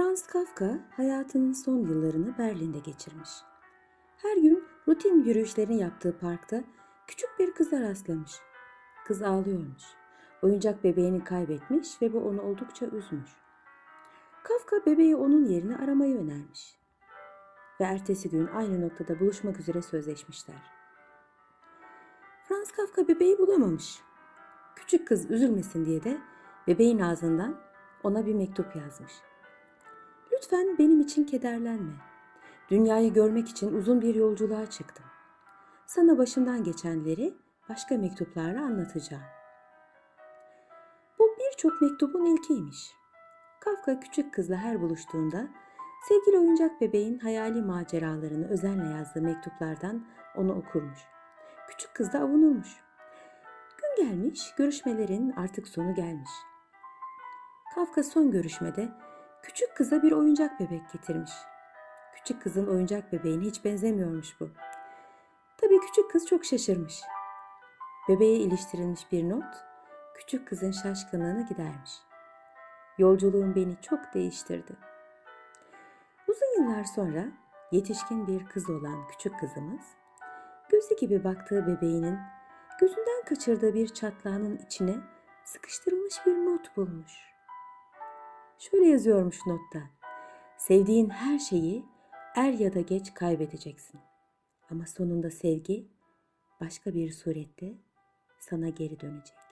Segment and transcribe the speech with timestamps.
[0.00, 3.30] Franz Kafka hayatının son yıllarını Berlin'de geçirmiş.
[4.16, 6.64] Her gün rutin yürüyüşlerini yaptığı parkta
[7.06, 8.32] küçük bir kıza rastlamış.
[9.06, 9.82] Kız ağlıyormuş.
[10.42, 13.30] Oyuncak bebeğini kaybetmiş ve bu onu oldukça üzmüş.
[14.42, 16.76] Kafka bebeği onun yerine aramayı önermiş.
[17.80, 20.62] Ve ertesi gün aynı noktada buluşmak üzere sözleşmişler.
[22.48, 24.02] Franz Kafka bebeği bulamamış.
[24.76, 26.18] Küçük kız üzülmesin diye de
[26.66, 27.60] bebeğin ağzından
[28.02, 29.12] ona bir mektup yazmış.
[30.32, 31.92] Lütfen benim için kederlenme.
[32.70, 35.06] Dünyayı görmek için uzun bir yolculuğa çıktım.
[35.86, 37.34] Sana başımdan geçenleri
[37.68, 39.22] başka mektuplarla anlatacağım.
[41.18, 42.92] Bu birçok mektubun ilkiymiş.
[43.60, 45.48] Kafka küçük kızla her buluştuğunda
[46.08, 50.98] sevgili oyuncak bebeğin hayali maceralarını özenle yazdığı mektuplardan onu okurmuş.
[51.68, 52.76] Küçük kız da avunurmuş.
[53.78, 56.30] Gün gelmiş, görüşmelerin artık sonu gelmiş.
[57.74, 58.88] Kafka son görüşmede
[59.42, 61.32] küçük kıza bir oyuncak bebek getirmiş.
[62.14, 64.50] Küçük kızın oyuncak bebeğine hiç benzemiyormuş bu.
[65.56, 67.00] Tabii küçük kız çok şaşırmış.
[68.08, 69.70] Bebeğe iliştirilmiş bir not
[70.14, 71.90] küçük kızın şaşkınlığını gidermiş.
[72.98, 74.76] Yolculuğum beni çok değiştirdi.
[76.28, 77.28] Uzun yıllar sonra
[77.72, 79.80] yetişkin bir kız olan küçük kızımız
[80.68, 82.18] gözü gibi baktığı bebeğinin
[82.80, 84.96] gözünden kaçırdığı bir çatlağının içine
[85.44, 87.29] sıkıştırılmış bir not bulmuş.
[88.60, 89.82] Şöyle yazıyormuş notta.
[90.56, 91.84] Sevdiğin her şeyi
[92.36, 94.00] er ya da geç kaybedeceksin.
[94.70, 95.88] Ama sonunda sevgi
[96.60, 97.74] başka bir surette
[98.38, 99.49] sana geri dönecek.